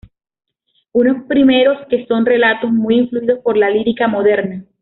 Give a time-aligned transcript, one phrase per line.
[0.93, 4.65] Unos primeros que son relatos muy influidos por la lírica moderna.